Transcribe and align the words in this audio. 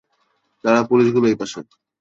দাঁড়া, 0.63 0.81
পুলিশগুলো 0.83 1.25
এই 1.27 1.37
পাসে। 1.39 1.59